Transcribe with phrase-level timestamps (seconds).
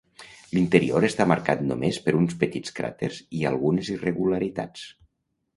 [0.57, 4.89] L'interior està marcat només per uns petits cràters i algunes irregularitats.